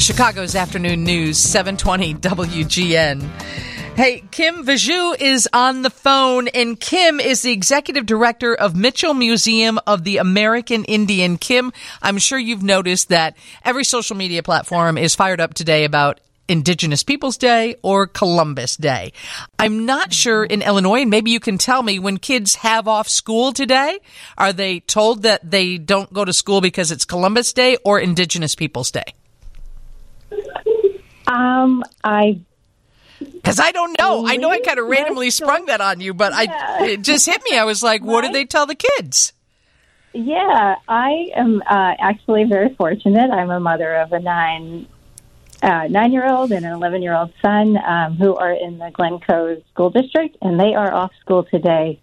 [0.00, 3.22] Chicago's afternoon news, 720 WGN.
[3.96, 9.12] Hey, Kim Vigue is on the phone, and Kim is the executive director of Mitchell
[9.12, 11.36] Museum of the American Indian.
[11.36, 16.18] Kim, I'm sure you've noticed that every social media platform is fired up today about
[16.48, 19.12] Indigenous Peoples Day or Columbus Day.
[19.58, 23.06] I'm not sure in Illinois, and maybe you can tell me when kids have off
[23.06, 23.98] school today,
[24.38, 28.54] are they told that they don't go to school because it's Columbus Day or Indigenous
[28.54, 29.04] Peoples Day?
[31.26, 32.40] Um, I
[33.20, 34.26] because I don't know.
[34.26, 36.32] I know I kind of randomly sprung that on you, but.
[36.34, 37.56] I it just hit me.
[37.56, 39.32] I was like, what did they tell the kids?
[40.12, 43.30] Yeah, I am uh, actually very fortunate.
[43.30, 44.86] I'm a mother of a nine
[45.62, 48.90] uh, nine year old and an 11 year old son um, who are in the
[48.92, 52.00] Glencoe School District, and they are off school today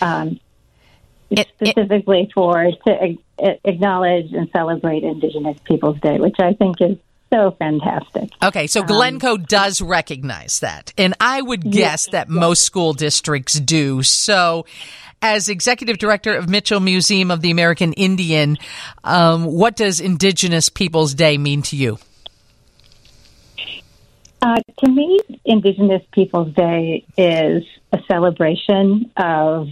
[0.00, 0.40] um,
[1.30, 6.98] it, specifically it, for to acknowledge and celebrate Indigenous Peoples Day, which I think is
[7.32, 8.30] so fantastic.
[8.42, 10.92] Okay, so Glencoe um, does recognize that.
[10.98, 12.38] And I would guess yes, that yes.
[12.38, 14.02] most school districts do.
[14.02, 14.66] So,
[15.22, 18.58] as executive director of Mitchell Museum of the American Indian,
[19.04, 21.98] um, what does Indigenous Peoples Day mean to you?
[24.42, 27.62] Uh, to me, Indigenous Peoples Day is
[27.92, 29.68] a celebration of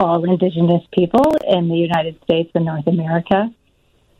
[0.00, 3.52] all Indigenous people in the United States and North America.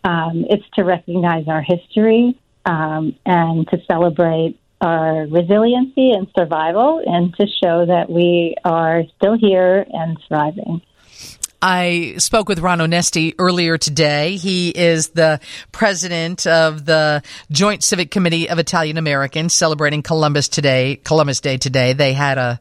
[0.04, 7.34] Um, it's to recognize our history um, and to celebrate our resiliency and survival and
[7.36, 10.80] to show that we are still here and thriving.
[11.60, 14.36] I spoke with Ron Onesti earlier today.
[14.36, 15.40] He is the
[15.72, 21.94] president of the Joint Civic Committee of Italian Americans celebrating Columbus today, Columbus Day today.
[21.94, 22.60] They had a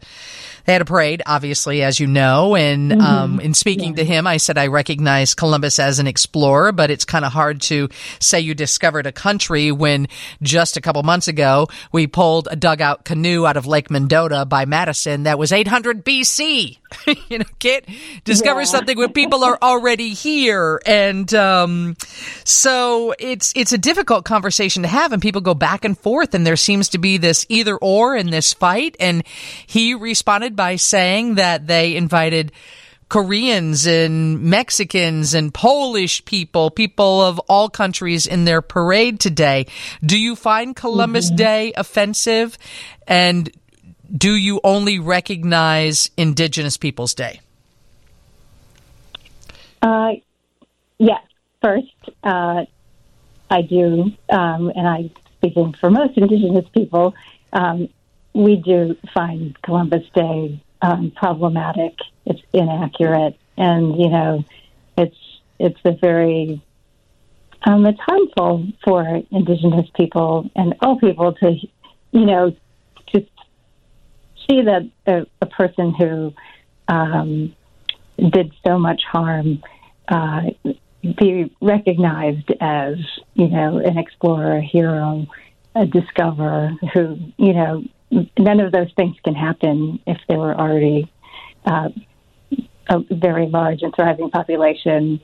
[0.67, 2.53] they had a parade, obviously, as you know.
[2.53, 3.01] And mm-hmm.
[3.01, 4.03] um, in speaking yeah.
[4.03, 7.61] to him, I said I recognize Columbus as an explorer, but it's kind of hard
[7.61, 7.87] to
[8.19, 10.09] say you discovered a country when
[10.41, 14.65] just a couple months ago we pulled a dugout canoe out of Lake Mendota by
[14.65, 16.79] Madison that was 800 BC.
[17.29, 17.85] you know, can't
[18.25, 18.65] discover yeah.
[18.65, 21.95] something when people are already here, and um,
[22.43, 26.47] so it's it's a difficult conversation to have, and people go back and forth, and
[26.47, 28.95] there seems to be this either or in this fight.
[28.99, 29.23] And
[29.65, 32.51] he responded by saying that they invited
[33.09, 39.67] Koreans and Mexicans and Polish people, people of all countries in their parade today.
[40.05, 41.37] Do you find Columbus mm-hmm.
[41.37, 42.57] Day offensive?
[43.07, 43.49] And
[44.15, 47.39] do you only recognize Indigenous Peoples Day?
[49.81, 50.13] Uh,
[50.97, 51.21] yes.
[51.61, 51.87] First,
[52.23, 52.65] uh,
[53.49, 57.15] I do, um, and I speaking for most Indigenous people,
[57.53, 57.89] um,
[58.37, 61.93] we do find Columbus Day um, problematic.
[62.25, 64.45] It's inaccurate, and you know,
[64.95, 65.17] it's
[65.59, 66.61] it's a very
[67.65, 71.55] um, it's harmful for Indigenous people and all people to,
[72.11, 72.55] you know,
[73.07, 73.25] to
[74.47, 76.33] see that a, a person who
[76.87, 77.55] um,
[78.31, 79.63] did so much harm
[80.09, 80.43] uh,
[81.01, 82.97] be recognized as,
[83.33, 85.25] you know, an explorer, a hero,
[85.73, 91.11] a discoverer who, you know, none of those things can happen if there were already
[91.65, 91.89] uh,
[92.89, 95.21] a very large and thriving population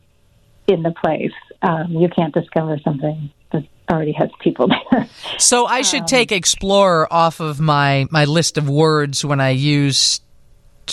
[0.67, 1.31] in the place.
[1.61, 5.07] Um, you can't discover something that already has people there.
[5.37, 9.51] So I should um, take explorer off of my my list of words when I
[9.51, 10.21] use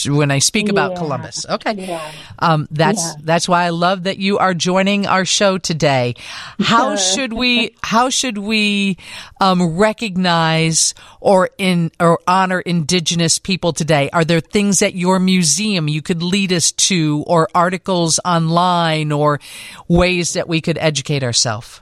[0.07, 0.97] when I speak about.
[0.97, 1.47] Columbus.
[1.49, 1.73] Okay.
[1.73, 2.13] Yeah.
[2.39, 3.13] Um, that's yeah.
[3.23, 6.15] that's why I love that you are joining our show today.
[6.59, 8.97] How should we how should we
[9.41, 14.11] um, recognize or in or honor indigenous people today?
[14.11, 19.41] Are there things at your museum you could lead us to or articles online or
[19.89, 21.81] ways that we could educate ourselves?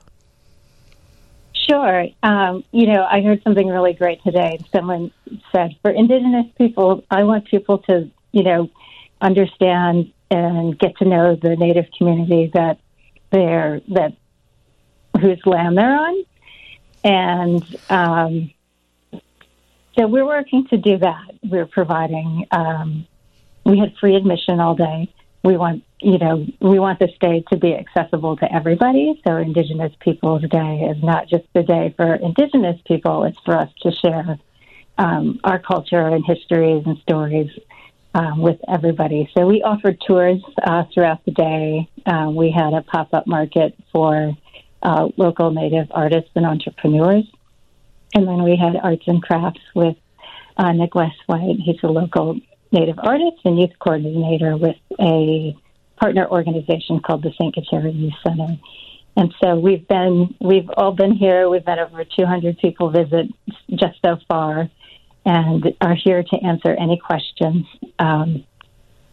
[1.69, 2.07] Sure.
[2.23, 4.59] Um, you know, I heard something really great today.
[4.73, 5.11] Someone
[5.53, 8.71] said, for Indigenous people, I want people to, you know,
[9.21, 12.79] understand and get to know the Native community that
[13.31, 14.15] they're that
[15.21, 16.25] whose land they're on,
[17.05, 18.51] and um,
[19.99, 21.31] so we're working to do that.
[21.43, 22.47] We're providing.
[22.51, 23.07] Um,
[23.65, 25.13] we had free admission all day.
[25.43, 29.21] We want you know, we want this day to be accessible to everybody.
[29.27, 33.71] So Indigenous Peoples Day is not just the day for Indigenous people, it's for us
[33.83, 34.39] to share
[34.97, 37.51] um, our culture and histories and stories
[38.15, 39.29] um, with everybody.
[39.37, 41.89] So we offered tours uh, throughout the day.
[42.07, 44.37] Uh, we had a pop up market for
[44.83, 47.25] uh, local Native artists and entrepreneurs.
[48.15, 49.97] And then we had arts and crafts with
[50.57, 51.61] uh, Nick Westwhite.
[51.61, 52.41] He's a local
[52.73, 55.57] Native artist and youth coordinator with a
[55.99, 57.55] partner organization called the St.
[57.55, 58.57] Kateri Youth Center.
[59.17, 61.49] And so we've been, we've all been here.
[61.49, 63.27] We've had over 200 people visit
[63.71, 64.71] just so far
[65.25, 67.67] and are here to answer any questions
[67.99, 68.45] um,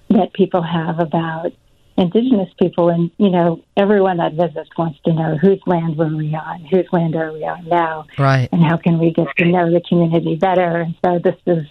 [0.10, 1.52] that people have about
[1.98, 2.90] indigenous people.
[2.90, 6.88] And, you know, everyone that visits wants to know whose land were we on, whose
[6.92, 8.48] land are we on now, right?
[8.52, 10.82] and how can we get to know the community better.
[10.82, 11.66] And so this is,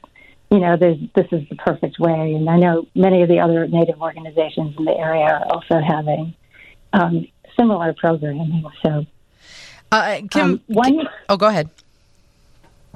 [0.55, 2.35] you know, this is the perfect way.
[2.35, 6.33] And I know many of the other Native organizations in the area are also having
[6.93, 7.27] um,
[7.59, 8.65] similar programming.
[8.81, 9.05] So,
[9.91, 11.71] uh, Kim, um, one, oh, go ahead.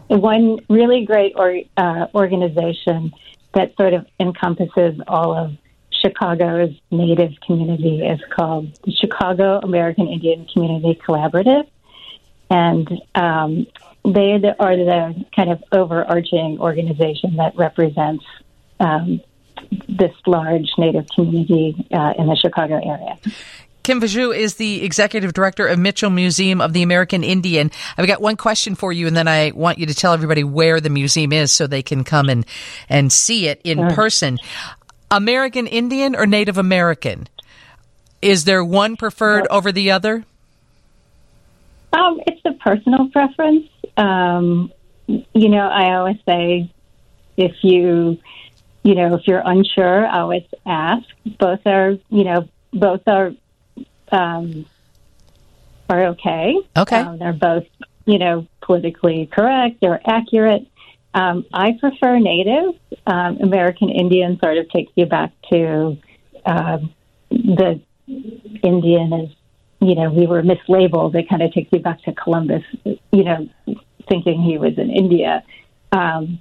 [0.07, 3.13] One really great or, uh, organization
[3.55, 5.57] that sort of encompasses all of
[5.91, 11.67] Chicago's Native community is called the Chicago American Indian Community Collaborative.
[12.51, 13.67] And um,
[14.05, 18.25] they are the kind of overarching organization that represents
[18.81, 19.21] um,
[19.89, 23.19] this large Native community uh, in the Chicago area.
[23.83, 27.71] Kim Vigue is the executive director of Mitchell Museum of the American Indian.
[27.97, 30.79] I've got one question for you, and then I want you to tell everybody where
[30.79, 32.45] the museum is so they can come and,
[32.91, 33.91] and see it in sure.
[33.93, 34.39] person.
[35.11, 37.29] American Indian or Native American?
[38.21, 40.25] Is there one preferred over the other?
[41.93, 43.69] Um, it's a personal preference.
[43.97, 44.73] Um,
[45.07, 46.71] you know, I always say
[47.37, 48.19] if you,
[48.83, 51.05] you know, if you're unsure, I always ask.
[51.39, 53.33] Both are, you know, both are
[54.13, 54.67] um,
[55.89, 56.55] are okay.
[56.77, 57.67] Okay, um, they're both,
[58.05, 59.81] you know, politically correct.
[59.81, 60.67] They're accurate.
[61.15, 62.79] Um, I prefer native.
[63.07, 65.97] Um, American Indian sort of takes you back to
[66.45, 66.79] uh,
[67.31, 67.81] the
[68.63, 69.29] Indian as,
[69.81, 71.15] you know, we were mislabeled.
[71.15, 73.49] It kind of takes you back to Columbus, you know,
[74.09, 75.45] thinking he was in India.
[75.93, 76.41] Um,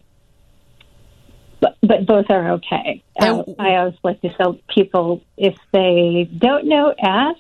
[1.60, 3.04] but, but both are okay.
[3.20, 7.40] Uh, I always like to tell people if they don't know, ask,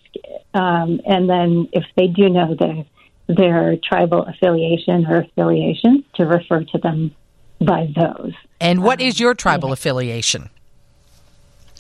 [0.54, 2.86] um, and then if they do know their
[3.28, 7.14] their tribal affiliation or affiliations, to refer to them
[7.60, 8.32] by those.
[8.62, 9.74] And what um, is your tribal yeah.
[9.74, 10.50] affiliation?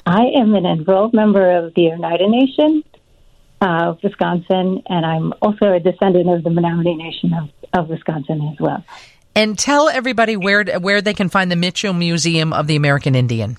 [0.05, 2.83] I am an enrolled member of the Oneida Nation
[3.61, 8.59] of Wisconsin, and I'm also a descendant of the Menominee Nation of, of Wisconsin as
[8.59, 8.83] well.
[9.35, 13.57] And tell everybody where where they can find the Mitchell Museum of the American Indian.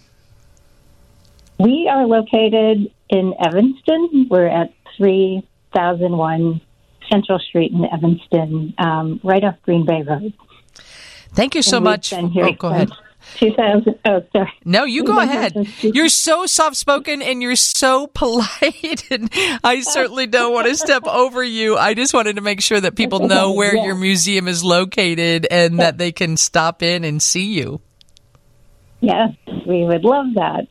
[1.59, 4.29] We are located in Evanston.
[4.31, 6.61] We're at 3001
[7.11, 10.33] Central Street in Evanston, um, right off Green Bay Road.
[11.33, 12.13] Thank you so much.
[12.13, 12.91] oh, go ahead.
[13.37, 13.99] 2000.
[14.05, 14.53] Oh, sorry.
[14.65, 15.55] No, you go ahead.
[15.81, 19.05] You're so soft spoken and you're so polite.
[19.11, 19.31] And
[19.65, 21.77] I certainly don't want to step over you.
[21.77, 23.87] I just wanted to make sure that people know where yeah.
[23.87, 27.81] your museum is located and that they can stop in and see you.
[29.01, 29.31] Yes,
[29.67, 30.67] we would love that.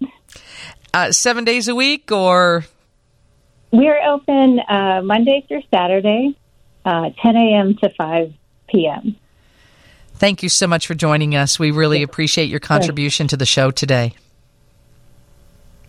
[0.93, 2.65] Uh, seven days a week or?
[3.71, 6.37] We're open uh, Monday through Saturday,
[6.85, 7.75] uh, 10 a.m.
[7.77, 8.33] to 5
[8.69, 9.15] p.m.
[10.17, 11.59] Thank you so much for joining us.
[11.59, 14.13] We really appreciate your contribution to the show today.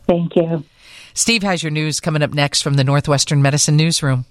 [0.07, 0.65] Thank you.
[1.15, 4.25] Steve has your news coming up next from the Northwestern Medicine Newsroom.